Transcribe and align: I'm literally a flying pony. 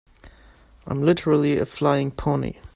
I'm 0.87 1.03
literally 1.03 1.59
a 1.59 1.65
flying 1.67 2.09
pony. 2.09 2.55